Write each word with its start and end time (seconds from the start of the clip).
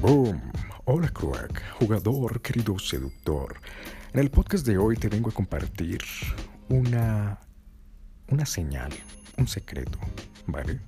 Boom. 0.00 0.40
Hola 0.86 1.10
crack, 1.10 1.62
jugador, 1.78 2.40
querido 2.40 2.78
seductor. 2.78 3.60
En 4.14 4.20
el 4.20 4.30
podcast 4.30 4.66
de 4.66 4.78
hoy 4.78 4.96
te 4.96 5.10
vengo 5.10 5.28
a 5.28 5.32
compartir 5.32 6.00
una, 6.70 7.38
una 8.28 8.46
señal, 8.46 8.90
un 9.36 9.46
secreto, 9.46 9.98
¿vale? 10.46 10.80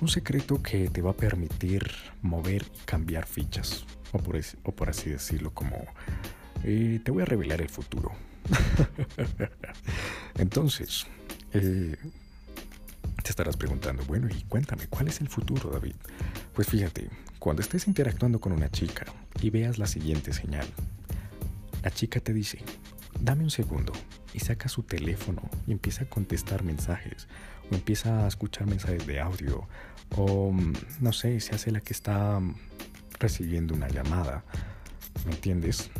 Un 0.00 0.08
secreto 0.08 0.62
que 0.62 0.88
te 0.88 1.02
va 1.02 1.10
a 1.10 1.16
permitir 1.16 1.82
mover 2.22 2.62
y 2.62 2.86
cambiar 2.86 3.26
fichas, 3.26 3.84
o 4.12 4.18
por, 4.72 4.88
así 4.88 5.10
decirlo, 5.10 5.52
como 5.52 5.84
eh, 6.64 7.00
te 7.04 7.10
voy 7.10 7.24
a 7.24 7.26
revelar 7.26 7.60
el 7.60 7.68
futuro. 7.68 8.12
Entonces, 10.36 11.06
eh, 11.52 11.96
te 13.22 13.30
estarás 13.30 13.58
preguntando, 13.58 14.04
bueno, 14.06 14.26
y 14.30 14.42
cuéntame, 14.44 14.86
¿cuál 14.86 15.08
es 15.08 15.20
el 15.20 15.28
futuro, 15.28 15.68
David? 15.70 15.96
Pues 16.58 16.70
fíjate, 16.70 17.08
cuando 17.38 17.62
estés 17.62 17.86
interactuando 17.86 18.40
con 18.40 18.50
una 18.50 18.68
chica 18.68 19.06
y 19.40 19.50
veas 19.50 19.78
la 19.78 19.86
siguiente 19.86 20.32
señal, 20.32 20.66
la 21.84 21.92
chica 21.92 22.18
te 22.18 22.34
dice, 22.34 22.58
dame 23.20 23.44
un 23.44 23.50
segundo, 23.50 23.92
y 24.34 24.40
saca 24.40 24.68
su 24.68 24.82
teléfono 24.82 25.40
y 25.68 25.70
empieza 25.70 26.02
a 26.02 26.08
contestar 26.08 26.64
mensajes, 26.64 27.28
o 27.70 27.76
empieza 27.76 28.24
a 28.24 28.26
escuchar 28.26 28.66
mensajes 28.66 29.06
de 29.06 29.20
audio, 29.20 29.68
o 30.16 30.50
mm, 30.50 30.72
no 30.98 31.12
sé, 31.12 31.38
se 31.38 31.54
hace 31.54 31.70
la 31.70 31.80
que 31.80 31.92
está 31.92 32.40
mm, 32.40 32.56
recibiendo 33.20 33.72
una 33.72 33.86
llamada, 33.86 34.42
¿me 35.26 35.34
entiendes? 35.34 35.92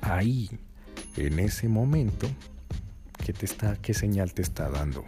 Ahí, 0.00 0.50
en 1.16 1.38
ese 1.38 1.68
momento, 1.68 2.28
¿qué, 3.24 3.32
te 3.32 3.46
está, 3.46 3.76
qué 3.76 3.94
señal 3.94 4.34
te 4.34 4.42
está 4.42 4.68
dando? 4.68 5.04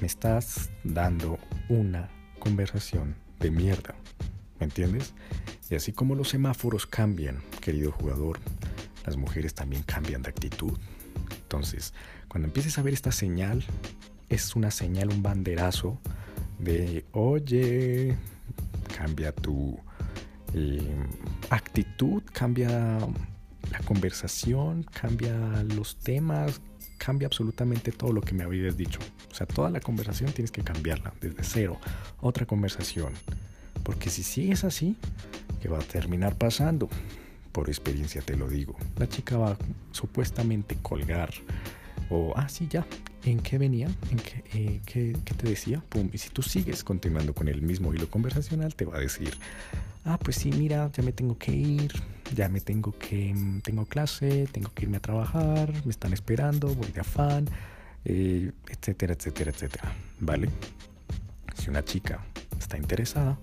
Me 0.00 0.08
estás 0.08 0.70
dando 0.82 1.38
una 1.68 2.10
conversación 2.40 3.21
de 3.42 3.50
mierda. 3.50 3.94
¿Me 4.58 4.64
entiendes? 4.64 5.12
Y 5.68 5.74
así 5.74 5.92
como 5.92 6.14
los 6.14 6.30
semáforos 6.30 6.86
cambian, 6.86 7.42
querido 7.60 7.92
jugador, 7.92 8.38
las 9.04 9.16
mujeres 9.16 9.54
también 9.54 9.82
cambian 9.82 10.22
de 10.22 10.30
actitud. 10.30 10.78
Entonces, 11.42 11.92
cuando 12.28 12.48
empieces 12.48 12.78
a 12.78 12.82
ver 12.82 12.94
esta 12.94 13.12
señal, 13.12 13.64
es 14.28 14.56
una 14.56 14.70
señal, 14.70 15.10
un 15.10 15.22
banderazo 15.22 15.98
de, 16.58 17.04
oye, 17.12 18.16
cambia 18.96 19.32
tu 19.32 19.78
eh, 20.54 20.80
actitud, 21.50 22.22
cambia 22.32 22.98
la 23.70 23.78
conversación, 23.84 24.84
cambia 24.84 25.34
los 25.74 25.96
temas, 25.96 26.60
cambia 26.98 27.26
absolutamente 27.26 27.90
todo 27.90 28.12
lo 28.12 28.20
que 28.20 28.34
me 28.34 28.44
habías 28.44 28.76
dicho. 28.76 29.00
Toda 29.46 29.70
la 29.70 29.80
conversación 29.80 30.32
tienes 30.32 30.50
que 30.50 30.62
cambiarla 30.62 31.12
desde 31.20 31.42
cero. 31.42 31.78
Otra 32.20 32.46
conversación. 32.46 33.12
Porque 33.82 34.10
si 34.10 34.22
sigues 34.22 34.64
así, 34.64 34.96
¿qué 35.60 35.68
va 35.68 35.78
a 35.78 35.82
terminar 35.82 36.36
pasando? 36.36 36.88
Por 37.52 37.68
experiencia 37.68 38.22
te 38.22 38.36
lo 38.36 38.48
digo. 38.48 38.76
La 38.96 39.08
chica 39.08 39.36
va 39.36 39.52
a 39.52 39.56
supuestamente 39.90 40.76
colgar. 40.80 41.30
O, 42.10 42.32
ah, 42.36 42.48
sí, 42.48 42.68
ya. 42.70 42.86
¿En 43.24 43.38
qué 43.40 43.56
venía? 43.56 43.88
¿En 44.10 44.18
qué, 44.18 44.44
eh, 44.54 44.80
qué, 44.84 45.16
qué 45.24 45.34
te 45.34 45.48
decía? 45.48 45.82
Y 46.12 46.18
si 46.18 46.28
tú 46.30 46.42
sigues 46.42 46.82
continuando 46.82 47.34
con 47.34 47.48
el 47.48 47.62
mismo 47.62 47.94
hilo 47.94 48.10
conversacional, 48.10 48.74
te 48.74 48.84
va 48.84 48.96
a 48.96 49.00
decir, 49.00 49.36
ah, 50.04 50.18
pues 50.18 50.36
sí, 50.36 50.50
mira, 50.50 50.90
ya 50.92 51.02
me 51.02 51.12
tengo 51.12 51.38
que 51.38 51.52
ir, 51.52 51.92
ya 52.34 52.48
me 52.48 52.60
tengo 52.60 52.92
que, 52.98 53.32
mm, 53.32 53.60
tengo 53.60 53.86
clase, 53.86 54.48
tengo 54.50 54.72
que 54.74 54.84
irme 54.84 54.96
a 54.96 55.00
trabajar, 55.00 55.72
me 55.84 55.90
están 55.90 56.12
esperando, 56.12 56.74
voy 56.74 56.90
de 56.90 57.00
afán, 57.00 57.46
eh, 58.04 58.52
etcétera, 58.68 59.14
etcétera, 59.14 59.50
etcétera. 59.50 59.92
¿Vale? 60.20 60.48
Si 61.54 61.70
una 61.70 61.84
chica 61.84 62.24
está 62.58 62.76
interesada, 62.76 63.38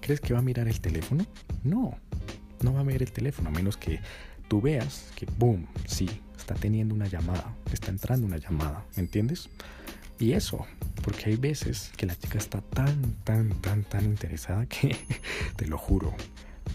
¿crees 0.00 0.20
que 0.20 0.32
va 0.32 0.40
a 0.40 0.42
mirar 0.42 0.68
el 0.68 0.80
teléfono? 0.80 1.26
No, 1.64 1.98
no 2.62 2.74
va 2.74 2.80
a 2.80 2.84
mirar 2.84 3.02
el 3.02 3.12
teléfono, 3.12 3.48
a 3.48 3.52
menos 3.52 3.76
que 3.76 4.00
tú 4.48 4.60
veas 4.60 5.10
que, 5.14 5.26
boom, 5.38 5.66
sí, 5.86 6.08
está 6.36 6.54
teniendo 6.54 6.94
una 6.94 7.06
llamada, 7.06 7.54
está 7.72 7.90
entrando 7.90 8.26
una 8.26 8.38
llamada, 8.38 8.84
¿me 8.96 9.02
entiendes? 9.02 9.48
Y 10.18 10.32
eso, 10.32 10.66
porque 11.02 11.30
hay 11.30 11.36
veces 11.36 11.90
que 11.96 12.06
la 12.06 12.16
chica 12.16 12.38
está 12.38 12.60
tan, 12.60 13.14
tan, 13.24 13.50
tan, 13.60 13.84
tan 13.84 14.04
interesada 14.04 14.66
que, 14.66 14.96
te 15.56 15.66
lo 15.66 15.76
juro, 15.76 16.14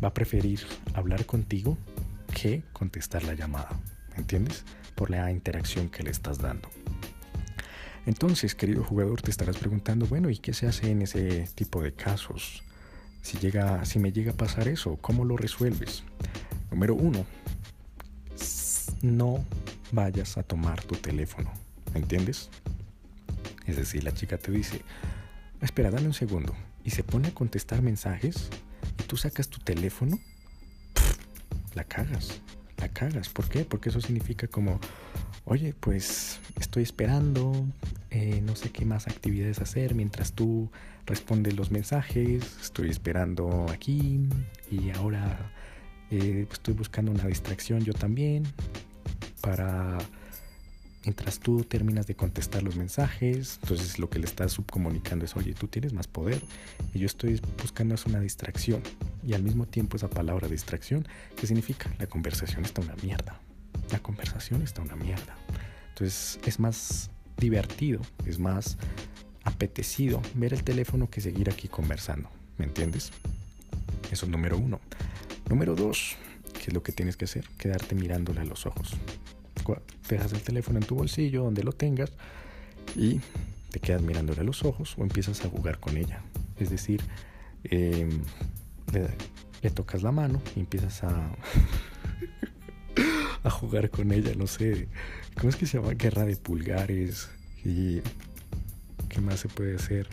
va 0.03 0.09
a 0.09 0.13
preferir 0.13 0.59
hablar 0.94 1.25
contigo 1.25 1.78
que 2.34 2.63
contestar 2.74 3.24
la 3.24 3.34
llamada, 3.34 3.69
¿me 3.72 3.91
entiendes? 4.22 4.64
Por 4.96 5.09
la 5.09 5.32
interacción 5.32 5.90
que 5.90 6.04
le 6.04 6.12
estás 6.12 6.38
dando. 6.40 6.70
Entonces, 8.06 8.56
querido 8.56 8.84
jugador, 8.84 9.22
te 9.22 9.30
estarás 9.30 9.58
preguntando, 9.58 10.08
bueno, 10.08 10.30
¿y 10.30 10.38
qué 10.38 10.54
se 10.54 10.68
hace 10.68 10.90
en 10.90 11.04
ese 11.04 11.48
tipo 11.54 11.84
de 11.84 11.94
casos? 11.94 12.64
Si, 13.22 13.38
llega, 13.38 13.86
si 13.86 14.00
me 14.00 14.12
llega 14.12 14.31
a 14.31 14.36
pasar 14.36 14.68
eso, 14.68 14.98
¿cómo 15.02 15.24
lo 15.24 15.38
resuelves? 15.38 16.04
Número 16.72 16.96
uno, 16.96 17.26
no 19.04 19.46
vayas 19.92 20.38
a 20.38 20.44
tomar 20.44 20.84
tu 20.84 20.96
teléfono, 20.96 21.52
¿me 21.94 22.00
entiendes? 22.00 22.50
Es 23.68 23.76
decir, 23.76 24.04
la 24.04 24.14
chica 24.14 24.38
te 24.38 24.52
dice, 24.52 24.81
espera, 25.62 25.92
dame 25.92 26.08
un 26.08 26.14
segundo, 26.14 26.56
y 26.84 26.90
se 26.90 27.04
pone 27.04 27.28
a 27.28 27.34
contestar 27.34 27.84
mensajes, 27.84 28.50
y 29.00 29.04
tú 29.04 29.18
sacas 29.18 29.48
tu 29.48 29.60
teléfono, 29.60 30.20
la 31.76 31.84
cagas, 31.84 32.42
la 32.81 32.90
cagas. 32.90 33.30
¿Por 33.30 33.47
qué? 33.47 33.64
Porque 33.64 33.90
eso 33.90 34.02
significa 34.02 34.47
como, 34.47 34.80
oye, 35.46 35.74
pues 35.80 36.40
estoy 36.59 36.84
esperando, 36.84 37.53
eh, 38.09 38.42
no 38.44 38.56
sé 38.56 38.72
qué 38.72 38.86
más 38.86 39.08
actividades 39.08 39.59
hacer 39.59 39.96
mientras 39.96 40.34
tú 40.34 40.69
respondes 41.06 41.56
los 41.56 41.72
mensajes, 41.72 42.44
estoy 42.62 42.90
esperando 42.90 43.68
aquí 43.72 44.19
y 44.69 44.90
ahora 44.92 45.52
eh, 46.09 46.47
estoy 46.52 46.74
buscando 46.74 47.12
una 47.12 47.25
distracción 47.25 47.84
yo 47.84 47.94
también 47.94 48.44
para 49.42 49.98
mientras 51.03 51.39
tú 51.39 51.63
terminas 51.63 52.07
de 52.07 52.16
contestar 52.16 52.63
los 52.63 52.75
mensajes, 52.75 53.59
entonces 53.62 54.00
lo 54.00 54.09
que 54.09 54.19
le 54.19 54.25
estás 54.25 54.53
subcomunicando 54.53 55.25
es, 55.25 55.35
oye, 55.35 55.53
tú 55.53 55.67
tienes 55.67 55.94
más 55.94 56.07
poder 56.07 56.41
y 56.94 57.00
yo 57.00 57.06
estoy 57.06 57.41
buscando 57.62 57.95
es 57.95 58.06
una 58.06 58.19
distracción. 58.19 58.81
Y 59.25 59.34
al 59.34 59.44
mismo 59.44 59.66
tiempo 59.66 59.97
esa 59.97 60.09
palabra 60.09 60.47
distracción, 60.47 61.07
¿qué 61.35 61.47
significa? 61.47 61.91
La 62.00 62.07
conversación 62.07 62.66
está 62.66 62.81
una 62.81 62.95
mierda. 63.01 63.39
La 63.91 64.00
conversación 64.00 64.62
está 64.62 64.81
una 64.81 64.95
mierda. 64.95 65.35
Entonces 65.89 66.39
es 66.45 66.59
más 66.59 67.09
divertido, 67.38 68.01
es 68.25 68.39
más 68.39 68.78
apetecido 69.44 70.22
ver 70.35 70.53
el 70.53 70.63
teléfono 70.63 71.09
que 71.09 71.22
seguir 71.22 71.50
aquí 71.50 71.68
conversando. 71.68 72.29
¿Me 72.57 72.66
entiendes? 72.66 73.12
Eso 74.12 74.25
es 74.25 74.31
número 74.31 74.57
uno. 74.57 74.79
Número 75.50 75.75
dos, 75.75 76.16
¿qué 76.53 76.66
es 76.68 76.73
lo 76.73 76.83
que 76.83 76.91
tienes 76.91 77.18
que 77.18 77.25
hacer? 77.25 77.47
Quedarte 77.57 77.95
mirándole 77.95 78.41
a 78.41 78.45
los 78.45 78.66
ojos 78.66 78.95
dejas 80.10 80.34
el 80.34 80.42
teléfono 80.42 80.80
en 80.80 80.86
tu 80.86 80.96
bolsillo, 80.96 81.44
donde 81.44 81.64
lo 81.64 81.72
tengas, 81.72 82.12
y 82.96 83.20
te 83.72 83.80
quedas 83.80 84.02
mirándole 84.02 84.42
a 84.42 84.44
los 84.44 84.64
ojos 84.64 84.96
o 84.98 85.04
empiezas 85.04 85.44
a 85.46 85.50
jugar 85.50 85.80
con 85.80 85.98
ella. 85.98 86.22
Es 86.60 86.70
decir, 86.70 87.02
em, 87.64 88.22
le, 89.62 89.70
tocas 89.70 90.04
la 90.04 90.12
mano 90.12 90.42
y 90.56 90.60
empiezas 90.62 91.04
a, 91.04 91.32
a 93.44 93.50
jugar 93.50 93.90
con 93.90 94.12
ella, 94.12 94.34
no 94.36 94.48
sé, 94.48 94.88
¿cómo 95.38 95.50
es 95.50 95.56
que 95.56 95.66
se 95.66 95.78
llama? 95.78 95.94
Guerra 95.94 96.26
de 96.26 96.36
pulgares 96.36 97.30
y 97.64 98.02
qué 99.08 99.22
más 99.22 99.40
se 99.40 99.48
puede 99.48 99.76
hacer. 99.76 100.08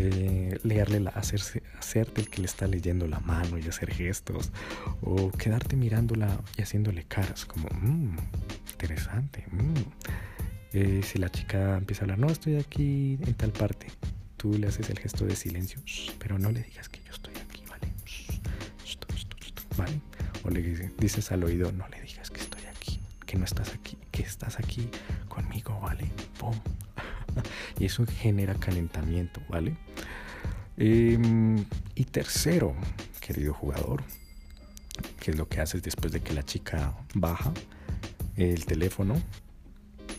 Eh, 0.00 0.56
leerle 0.62 1.00
la, 1.00 1.10
hacerse, 1.10 1.60
hacerte 1.76 2.20
el 2.20 2.30
que 2.30 2.40
le 2.40 2.46
está 2.46 2.68
leyendo 2.68 3.08
la 3.08 3.18
mano 3.18 3.58
y 3.58 3.66
hacer 3.66 3.92
gestos 3.92 4.52
o 5.02 5.32
quedarte 5.32 5.74
mirándola 5.74 6.40
y 6.56 6.62
haciéndole 6.62 7.02
caras 7.02 7.44
como 7.44 7.68
mmm, 7.68 8.16
interesante. 8.70 9.44
Mm. 9.50 9.74
Eh, 10.72 11.00
si 11.02 11.18
la 11.18 11.30
chica 11.30 11.76
empieza 11.78 12.02
a 12.02 12.04
hablar, 12.04 12.18
no, 12.18 12.28
estoy 12.28 12.56
aquí 12.56 13.18
en 13.26 13.34
tal 13.34 13.50
parte, 13.52 13.88
tú 14.36 14.56
le 14.56 14.68
haces 14.68 14.88
el 14.90 14.98
gesto 14.98 15.24
de 15.24 15.34
silencio, 15.34 15.80
pero 16.18 16.38
no 16.38 16.52
le 16.52 16.62
digas 16.62 16.88
que 16.88 17.00
yo 17.02 17.12
estoy 17.12 17.34
aquí, 17.36 17.64
¿vale? 17.68 17.92
¿Vale? 19.76 20.00
O 20.44 20.50
le 20.50 20.62
dices 20.98 21.32
al 21.32 21.42
oído, 21.42 21.72
no 21.72 21.88
le 21.88 22.00
digas 22.02 22.30
que 22.30 22.40
estoy 22.40 22.62
aquí, 22.66 23.00
que 23.26 23.36
no 23.36 23.44
estás 23.44 23.74
aquí, 23.74 23.96
que 24.12 24.22
estás 24.22 24.58
aquí 24.60 24.88
conmigo, 25.28 25.80
¿vale? 25.80 26.06
¡Pum! 26.38 26.54
y 27.78 27.86
eso 27.86 28.04
genera 28.06 28.54
calentamiento, 28.54 29.40
¿vale? 29.48 29.76
Em, 30.78 31.64
y 31.94 32.04
tercero, 32.04 32.74
querido 33.20 33.52
jugador, 33.52 34.02
¿qué 35.20 35.32
es 35.32 35.36
lo 35.36 35.48
que 35.48 35.60
haces 35.60 35.82
después 35.82 36.12
de 36.12 36.20
que 36.20 36.32
la 36.32 36.44
chica 36.44 36.94
baja? 37.14 37.52
el 38.38 38.64
teléfono, 38.66 39.20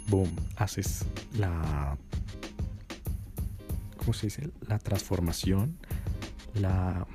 boom, 0.07 0.29
haces 0.57 1.06
la, 1.38 1.97
¿cómo 3.97 4.13
se 4.13 4.27
dice? 4.27 4.50
La 4.67 4.77
transformación, 4.77 5.77
la, 6.53 7.07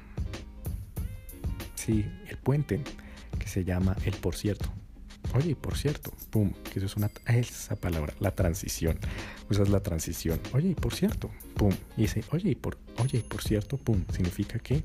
sí, 1.74 2.06
el 2.26 2.38
puente 2.38 2.82
que 3.38 3.48
se 3.48 3.64
llama 3.64 3.96
el 4.06 4.14
por 4.14 4.34
cierto. 4.34 4.70
Oye, 5.34 5.50
y 5.50 5.54
por 5.56 5.76
cierto, 5.76 6.12
pum, 6.30 6.52
que 6.62 6.78
eso 6.78 6.86
es 6.86 6.96
una 6.96 7.10
esa 7.26 7.74
palabra, 7.74 8.14
la 8.20 8.30
transición. 8.30 8.98
Usas 9.50 9.68
la 9.68 9.80
transición. 9.80 10.40
Oye, 10.52 10.70
y 10.70 10.74
por 10.74 10.94
cierto, 10.94 11.28
pum. 11.56 11.72
Y 11.96 12.02
dice, 12.02 12.22
oye, 12.30 12.50
y 12.50 12.54
por, 12.54 12.78
oye, 13.02 13.18
y 13.18 13.22
por 13.22 13.42
cierto, 13.42 13.76
pum, 13.76 14.04
significa 14.12 14.60
que 14.60 14.84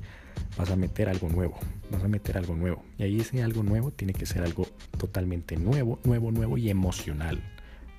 vas 0.58 0.70
a 0.70 0.76
meter 0.76 1.08
algo 1.08 1.28
nuevo. 1.28 1.56
Vas 1.92 2.02
a 2.02 2.08
meter 2.08 2.36
algo 2.36 2.56
nuevo. 2.56 2.84
Y 2.98 3.04
ahí 3.04 3.20
ese 3.20 3.44
algo 3.44 3.62
nuevo 3.62 3.92
tiene 3.92 4.12
que 4.12 4.26
ser 4.26 4.42
algo 4.42 4.66
totalmente 4.98 5.56
nuevo, 5.56 6.00
nuevo, 6.02 6.32
nuevo 6.32 6.58
y 6.58 6.68
emocional. 6.68 7.40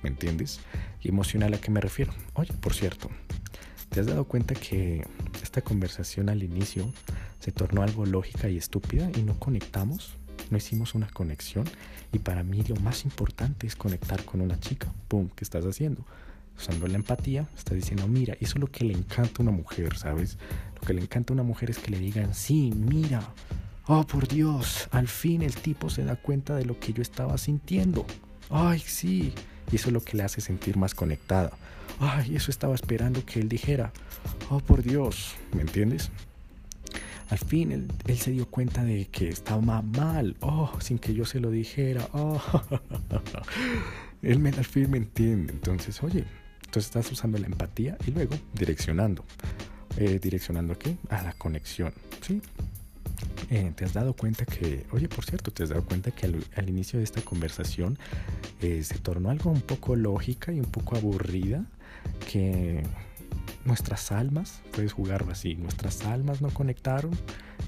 ¿Me 0.02 0.10
entiendes? 0.10 0.60
¿Y 1.00 1.08
emocional 1.08 1.54
a 1.54 1.58
qué 1.58 1.70
me 1.70 1.80
refiero? 1.80 2.12
Oye, 2.34 2.52
por 2.52 2.74
cierto, 2.74 3.08
¿te 3.88 4.00
has 4.00 4.06
dado 4.06 4.24
cuenta 4.24 4.54
que 4.54 5.06
esta 5.42 5.62
conversación 5.62 6.28
al 6.28 6.42
inicio 6.42 6.92
se 7.38 7.50
tornó 7.50 7.82
algo 7.82 8.04
lógica 8.04 8.50
y 8.50 8.58
estúpida 8.58 9.10
y 9.16 9.22
no 9.22 9.38
conectamos? 9.38 10.18
No 10.52 10.58
hicimos 10.58 10.94
una 10.94 11.08
conexión 11.08 11.64
y 12.12 12.18
para 12.18 12.42
mí 12.42 12.62
lo 12.68 12.76
más 12.76 13.06
importante 13.06 13.66
es 13.66 13.74
conectar 13.74 14.22
con 14.26 14.42
una 14.42 14.60
chica. 14.60 14.92
¡Pum! 15.08 15.30
¿Qué 15.34 15.44
estás 15.44 15.64
haciendo? 15.64 16.04
Usando 16.58 16.86
la 16.88 16.96
empatía, 16.96 17.48
estás 17.56 17.74
diciendo, 17.74 18.06
mira, 18.06 18.34
eso 18.34 18.56
es 18.56 18.60
lo 18.60 18.66
que 18.66 18.84
le 18.84 18.92
encanta 18.92 19.36
a 19.38 19.42
una 19.44 19.50
mujer, 19.50 19.96
¿sabes? 19.96 20.36
Lo 20.74 20.86
que 20.86 20.92
le 20.92 21.00
encanta 21.00 21.32
a 21.32 21.36
una 21.36 21.42
mujer 21.42 21.70
es 21.70 21.78
que 21.78 21.90
le 21.90 21.98
digan, 21.98 22.34
sí, 22.34 22.70
mira, 22.76 23.32
oh 23.86 24.06
por 24.06 24.28
Dios, 24.28 24.88
al 24.90 25.08
fin 25.08 25.40
el 25.40 25.54
tipo 25.54 25.88
se 25.88 26.04
da 26.04 26.16
cuenta 26.16 26.54
de 26.54 26.66
lo 26.66 26.78
que 26.78 26.92
yo 26.92 27.00
estaba 27.00 27.38
sintiendo. 27.38 28.04
Ay, 28.50 28.80
sí, 28.80 29.32
y 29.72 29.76
eso 29.76 29.88
es 29.88 29.94
lo 29.94 30.02
que 30.02 30.18
le 30.18 30.22
hace 30.22 30.42
sentir 30.42 30.76
más 30.76 30.94
conectada. 30.94 31.52
Ay, 31.98 32.36
eso 32.36 32.50
estaba 32.50 32.74
esperando 32.74 33.24
que 33.24 33.40
él 33.40 33.48
dijera. 33.48 33.90
Oh, 34.50 34.60
por 34.60 34.82
Dios, 34.82 35.34
¿me 35.54 35.62
entiendes? 35.62 36.10
Al 37.32 37.38
fin 37.38 37.72
él, 37.72 38.18
se 38.18 38.30
dio 38.30 38.44
cuenta 38.44 38.84
de 38.84 39.06
que 39.06 39.30
estaba 39.30 39.80
mal. 39.80 40.36
Oh, 40.40 40.70
sin 40.80 40.98
que 40.98 41.14
yo 41.14 41.24
se 41.24 41.40
lo 41.40 41.50
dijera. 41.50 42.06
Oh, 42.12 42.38
él 44.22 44.38
me, 44.38 44.50
al 44.50 44.66
fin 44.66 44.90
me 44.90 44.98
entiende. 44.98 45.54
Entonces, 45.54 46.02
oye, 46.02 46.26
entonces 46.56 46.84
estás 46.84 47.10
usando 47.10 47.38
la 47.38 47.46
empatía 47.46 47.96
y 48.06 48.10
luego 48.10 48.34
direccionando. 48.52 49.24
Eh, 49.96 50.18
¿Direccionando 50.22 50.74
a 50.74 50.78
qué? 50.78 50.98
A 51.08 51.22
la 51.22 51.32
conexión. 51.32 51.94
¿Sí? 52.20 52.42
Eh, 53.48 53.72
te 53.76 53.86
has 53.86 53.94
dado 53.94 54.12
cuenta 54.12 54.44
que, 54.44 54.84
oye, 54.90 55.08
por 55.08 55.24
cierto, 55.24 55.50
te 55.50 55.62
has 55.62 55.70
dado 55.70 55.86
cuenta 55.86 56.10
que 56.10 56.26
al, 56.26 56.68
inicio 56.68 56.98
de 56.98 57.06
esta 57.06 57.22
conversación 57.22 57.98
eh, 58.60 58.82
se 58.84 58.98
tornó 58.98 59.30
algo 59.30 59.50
un 59.50 59.62
poco 59.62 59.96
lógica 59.96 60.52
y 60.52 60.60
un 60.60 60.70
poco 60.70 60.96
aburrida, 60.96 61.64
que 62.30 62.82
nuestras 63.64 64.12
almas, 64.12 64.60
puedes 64.72 64.92
jugarlo 64.92 65.32
así, 65.32 65.54
nuestras 65.54 66.04
almas 66.04 66.40
no 66.40 66.50
conectaron, 66.50 67.12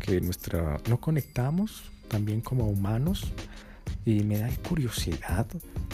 que 0.00 0.20
nuestra, 0.20 0.81
no 0.88 1.00
conectamos 1.00 1.91
también 2.08 2.41
como 2.41 2.69
humanos, 2.69 3.32
y 4.05 4.23
me 4.23 4.38
da 4.38 4.50
curiosidad, 4.69 5.46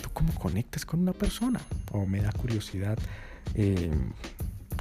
¿tú 0.02 0.10
cómo 0.12 0.34
conectas 0.34 0.84
con 0.84 1.00
una 1.00 1.12
persona? 1.12 1.60
O 1.92 2.06
me 2.06 2.20
da 2.20 2.32
curiosidad, 2.32 2.98
eh, 3.54 3.90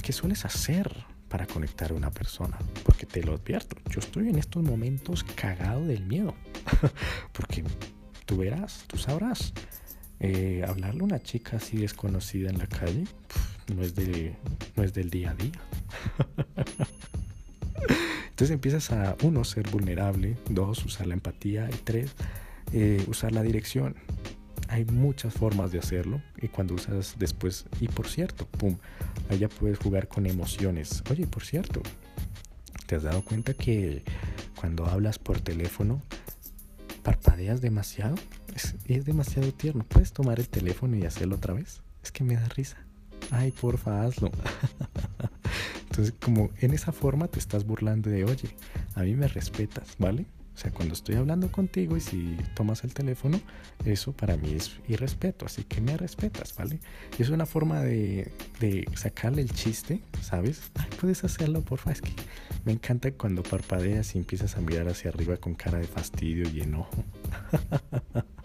¿qué 0.02 0.12
sueles 0.12 0.44
hacer? 0.44 1.10
para 1.28 1.46
conectar 1.46 1.92
a 1.92 1.94
una 1.94 2.10
persona. 2.10 2.58
Porque 2.84 3.06
te 3.06 3.22
lo 3.22 3.34
advierto, 3.34 3.76
yo 3.88 4.00
estoy 4.00 4.28
en 4.28 4.36
estos 4.36 4.64
momentos 4.64 5.22
cagado 5.22 5.86
del 5.86 6.04
miedo. 6.04 6.34
porque 7.32 7.62
tú 8.26 8.36
verás, 8.38 8.84
tú 8.88 8.98
sabrás. 8.98 9.52
Eh, 10.18 10.64
hablarle 10.68 11.00
a 11.00 11.04
una 11.04 11.22
chica 11.22 11.58
así 11.58 11.78
desconocida 11.78 12.50
en 12.50 12.58
la 12.58 12.66
calle 12.66 13.04
no, 13.74 13.82
es 13.82 13.94
de, 13.94 14.36
no 14.76 14.82
es 14.84 14.92
del 14.94 15.10
día 15.10 15.30
a 15.30 15.34
día. 15.34 15.52
Entonces 18.30 18.54
empiezas 18.54 18.90
a, 18.90 19.16
uno, 19.22 19.44
ser 19.44 19.68
vulnerable, 19.68 20.36
dos, 20.48 20.84
usar 20.84 21.06
la 21.06 21.14
empatía 21.14 21.68
y 21.70 21.76
tres, 21.84 22.12
eh, 22.72 23.04
usar 23.06 23.32
la 23.32 23.42
dirección. 23.42 23.96
Hay 24.68 24.84
muchas 24.86 25.34
formas 25.34 25.72
de 25.72 25.78
hacerlo 25.78 26.22
y 26.40 26.48
cuando 26.48 26.74
usas 26.74 27.16
después, 27.18 27.66
y 27.80 27.88
por 27.88 28.08
cierto, 28.08 28.46
pum, 28.46 28.78
allá 29.28 29.48
puedes 29.48 29.78
jugar 29.78 30.08
con 30.08 30.26
emociones. 30.26 31.02
Oye, 31.10 31.26
por 31.26 31.44
cierto, 31.44 31.82
¿te 32.86 32.96
has 32.96 33.02
dado 33.02 33.22
cuenta 33.22 33.52
que 33.52 34.04
cuando 34.58 34.86
hablas 34.86 35.18
por 35.18 35.40
teléfono 35.40 36.00
parpadeas 37.02 37.60
demasiado? 37.60 38.14
Es, 38.54 38.74
es 38.86 39.04
demasiado 39.04 39.52
tierno. 39.52 39.84
¿Puedes 39.84 40.12
tomar 40.12 40.40
el 40.40 40.48
teléfono 40.48 40.96
y 40.96 41.04
hacerlo 41.04 41.36
otra 41.36 41.52
vez? 41.52 41.82
Es 42.02 42.10
que 42.10 42.24
me 42.24 42.36
da 42.36 42.48
risa. 42.48 42.78
Ay, 43.30 43.52
porfa, 43.52 44.04
hazlo. 44.04 44.30
Entonces, 45.90 46.14
como 46.20 46.50
en 46.60 46.72
esa 46.72 46.92
forma 46.92 47.28
te 47.28 47.38
estás 47.38 47.64
burlando 47.64 48.10
de, 48.10 48.24
oye, 48.24 48.54
a 48.94 49.02
mí 49.02 49.14
me 49.14 49.28
respetas, 49.28 49.96
¿vale? 49.98 50.26
O 50.54 50.62
sea, 50.62 50.72
cuando 50.72 50.94
estoy 50.94 51.14
hablando 51.14 51.50
contigo 51.50 51.96
y 51.96 52.00
si 52.00 52.36
tomas 52.54 52.84
el 52.84 52.92
teléfono, 52.92 53.40
eso 53.84 54.12
para 54.12 54.36
mí 54.36 54.52
es 54.52 54.78
irrespeto, 54.88 55.46
así 55.46 55.64
que 55.64 55.80
me 55.80 55.96
respetas, 55.96 56.54
¿vale? 56.54 56.80
Es 57.18 57.30
una 57.30 57.46
forma 57.46 57.80
de, 57.80 58.30
sacarle 58.94 59.42
el 59.42 59.50
chiste, 59.52 60.02
¿sabes? 60.20 60.60
puedes 61.00 61.24
hacerlo, 61.24 61.62
porfa, 61.62 61.92
es 61.92 62.02
que 62.02 62.12
me 62.64 62.72
encanta 62.72 63.10
cuando 63.12 63.42
parpadeas 63.42 64.14
y 64.14 64.18
empiezas 64.18 64.56
a 64.56 64.60
mirar 64.60 64.88
hacia 64.88 65.10
arriba 65.10 65.38
con 65.38 65.54
cara 65.54 65.78
de 65.78 65.86
fastidio 65.86 66.48
y 66.50 66.60
enojo. 66.60 67.04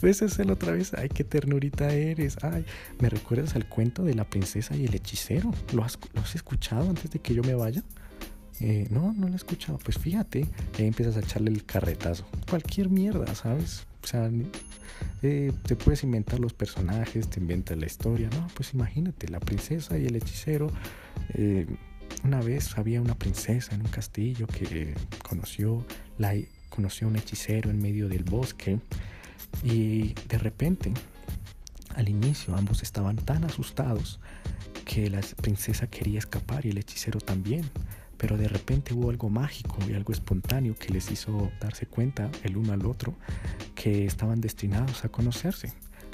Puedes 0.00 0.22
hacerlo 0.22 0.54
otra 0.54 0.72
vez. 0.72 0.92
Ay, 0.94 1.08
qué 1.08 1.24
ternurita 1.24 1.92
eres. 1.92 2.36
Ay, 2.42 2.64
me 3.00 3.08
recuerdas 3.08 3.54
al 3.56 3.68
cuento 3.68 4.04
de 4.04 4.14
la 4.14 4.24
princesa 4.24 4.76
y 4.76 4.84
el 4.84 4.94
hechicero. 4.94 5.52
¿Lo 5.72 5.84
has, 5.84 5.98
¿Lo 6.14 6.20
has 6.20 6.34
escuchado 6.34 6.88
antes 6.88 7.10
de 7.10 7.18
que 7.18 7.34
yo 7.34 7.42
me 7.42 7.54
vaya? 7.54 7.82
Eh, 8.60 8.86
no, 8.90 9.12
no 9.12 9.26
lo 9.28 9.32
he 9.32 9.36
escuchado. 9.36 9.78
Pues 9.78 9.98
fíjate, 9.98 10.46
ahí 10.78 10.86
empiezas 10.86 11.16
a 11.16 11.20
echarle 11.20 11.50
el 11.50 11.64
carretazo. 11.64 12.26
Cualquier 12.48 12.88
mierda, 12.88 13.34
¿sabes? 13.34 13.86
O 14.02 14.06
sea, 14.06 14.30
eh, 15.22 15.52
te 15.66 15.76
puedes 15.76 16.02
inventar 16.04 16.40
los 16.40 16.52
personajes, 16.52 17.28
te 17.28 17.40
inventas 17.40 17.76
la 17.76 17.86
historia. 17.86 18.28
No, 18.30 18.48
pues 18.54 18.72
imagínate, 18.74 19.28
la 19.28 19.40
princesa 19.40 19.98
y 19.98 20.06
el 20.06 20.16
hechicero. 20.16 20.70
Eh, 21.34 21.66
una 22.24 22.40
vez 22.40 22.76
había 22.78 23.00
una 23.00 23.14
princesa 23.14 23.74
en 23.74 23.82
un 23.82 23.88
castillo 23.88 24.46
que 24.46 24.94
conoció, 25.22 25.84
la, 26.18 26.34
conoció 26.70 27.06
a 27.06 27.10
un 27.10 27.16
hechicero 27.16 27.70
en 27.70 27.80
medio 27.80 28.08
del 28.08 28.24
bosque 28.24 28.78
y 29.62 30.14
de 30.28 30.38
repente, 30.38 30.92
al 31.94 32.08
inicio 32.08 32.54
ambos 32.56 32.82
estaban 32.82 33.16
tan 33.16 33.44
asustados 33.44 34.20
que 34.84 35.10
la 35.10 35.20
princesa 35.40 35.86
quería 35.88 36.18
escapar 36.18 36.66
y 36.66 36.70
el 36.70 36.78
hechicero 36.78 37.20
también 37.20 37.70
pero 38.18 38.36
de 38.36 38.48
repente 38.48 38.94
hubo 38.94 39.10
algo 39.10 39.28
mágico 39.28 39.78
y 39.88 39.94
algo 39.94 40.12
espontáneo 40.12 40.74
que 40.74 40.92
les 40.92 41.10
hizo 41.10 41.50
darse 41.60 41.86
cuenta 41.86 42.30
el 42.42 42.56
uno 42.56 42.72
al 42.72 42.86
otro 42.86 43.14
que 43.74 44.06
estaban 44.06 44.40
destinados 44.40 45.04
a 45.04 45.08
conocerse. 45.08 45.72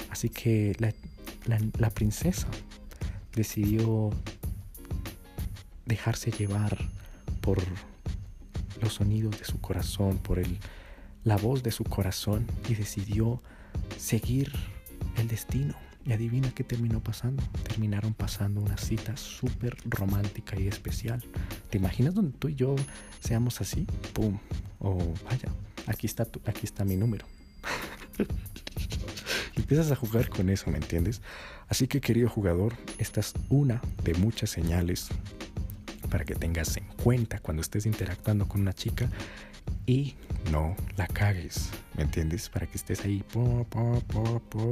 Así 0.09 0.29
que 0.29 0.75
la, 0.79 1.89
princesa 1.89 2.47
decidió 3.35 4.09
dejarse 5.85 6.31
llevar 6.31 6.77
por 7.41 7.59
los 8.81 8.93
sonidos 8.93 9.39
de 9.39 9.45
su 9.45 9.59
corazón, 9.61 10.17
por 10.17 10.39
el, 10.39 10.59
la 11.23 11.37
voz 11.37 11.63
de 11.63 11.71
su 11.71 11.83
corazón 11.83 12.45
y 12.69 12.75
decidió 12.75 13.41
seguir 13.97 14.51
el 15.17 15.27
destino. 15.27 15.75
Y 16.05 16.11
adivina 16.11 16.51
qué 16.53 16.65
terminó 16.65 17.01
pasando. 17.01 17.41
Terminaron 17.63 18.13
pasando 18.13 18.59
una 18.59 18.77
cita 18.77 19.15
súper 19.15 19.77
romántica 19.85 20.59
y 20.59 20.67
especial. 20.67 21.23
¿Te 21.69 21.77
imaginas 21.77 22.13
donde 22.13 22.37
tú 22.37 22.49
y 22.49 22.55
yo 22.55 22.75
seamos 23.21 23.61
así? 23.61 23.87
¡Pum! 24.11 24.37
O 24.79 24.97
vaya, 25.23 25.49
aquí 25.87 26.05
está, 26.05 26.25
tu, 26.25 26.41
aquí 26.45 26.65
está 26.65 26.83
mi 26.83 26.97
número. 26.97 27.25
empiezas 29.55 29.91
a 29.91 29.95
jugar 29.95 30.29
con 30.29 30.49
eso, 30.49 30.69
¿me 30.69 30.77
entiendes? 30.77 31.21
Así 31.69 31.87
que 31.87 32.01
querido 32.01 32.29
jugador, 32.29 32.75
esta 32.97 33.21
es 33.21 33.33
una 33.49 33.81
de 34.03 34.13
muchas 34.13 34.49
señales 34.49 35.07
para 36.09 36.25
que 36.25 36.35
tengas 36.35 36.75
en 36.77 36.85
cuenta 37.01 37.39
cuando 37.39 37.61
estés 37.61 37.85
interactuando 37.85 38.47
con 38.47 38.61
una 38.61 38.73
chica 38.73 39.09
y 39.85 40.15
no 40.51 40.75
la 40.97 41.07
cagues, 41.07 41.69
¿me 41.95 42.03
entiendes? 42.03 42.49
Para 42.49 42.67
que 42.67 42.77
estés 42.77 43.03
ahí 43.03 43.23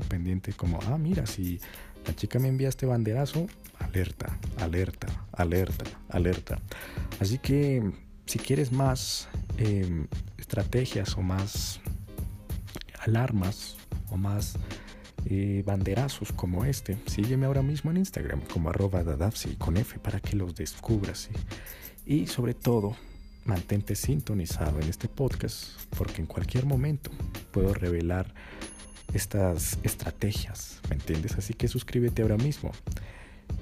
pendiente 0.07 0.53
como, 0.53 0.79
ah, 0.87 0.97
mira, 0.97 1.25
si 1.25 1.59
la 2.05 2.15
chica 2.15 2.39
me 2.39 2.47
envía 2.47 2.69
este 2.69 2.85
banderazo, 2.85 3.47
alerta, 3.79 4.37
alerta, 4.57 5.07
alerta, 5.33 5.85
alerta. 6.09 6.59
Así 7.19 7.37
que 7.37 7.91
si 8.25 8.39
quieres 8.39 8.71
más 8.71 9.27
em, 9.57 10.07
estrategias 10.37 11.17
o 11.17 11.21
más 11.21 11.79
alarmas 12.99 13.77
o 14.09 14.17
más 14.17 14.55
eh, 15.25 15.63
banderazos 15.65 16.31
como 16.31 16.65
este, 16.65 16.97
sígueme 17.05 17.45
ahora 17.45 17.61
mismo 17.61 17.91
en 17.91 17.97
Instagram 17.97 18.41
como 18.51 18.69
arroba 18.69 19.03
dadapsi 19.03 19.55
con 19.55 19.77
F 19.77 19.99
para 19.99 20.19
que 20.19 20.35
los 20.35 20.55
descubras. 20.55 21.29
Y 22.05 22.27
sobre 22.27 22.53
todo, 22.53 22.95
mantente 23.45 23.95
sintonizado 23.95 24.79
en 24.79 24.89
este 24.89 25.07
podcast 25.07 25.69
porque 25.97 26.21
en 26.21 26.27
cualquier 26.27 26.65
momento 26.65 27.11
puedo 27.51 27.73
revelar 27.73 28.33
estas 29.13 29.77
estrategias, 29.83 30.79
¿me 30.89 30.95
entiendes? 30.95 31.35
Así 31.35 31.53
que 31.53 31.67
suscríbete 31.67 32.21
ahora 32.21 32.37
mismo. 32.37 32.71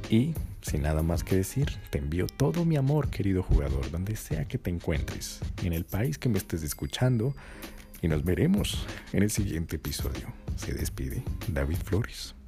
Y 0.09 0.33
sin 0.61 0.83
nada 0.83 1.03
más 1.03 1.23
que 1.23 1.35
decir, 1.35 1.67
te 1.89 1.97
envío 1.97 2.27
todo 2.27 2.65
mi 2.65 2.75
amor, 2.75 3.09
querido 3.09 3.43
jugador, 3.43 3.89
donde 3.91 4.15
sea 4.15 4.45
que 4.45 4.57
te 4.57 4.69
encuentres, 4.69 5.39
en 5.63 5.73
el 5.73 5.85
país 5.85 6.17
que 6.17 6.29
me 6.29 6.37
estés 6.37 6.63
escuchando, 6.63 7.35
y 8.01 8.07
nos 8.07 8.23
veremos 8.23 8.85
en 9.13 9.23
el 9.23 9.31
siguiente 9.31 9.75
episodio. 9.75 10.31
Se 10.55 10.73
despide 10.73 11.23
David 11.47 11.77
Flores. 11.83 12.38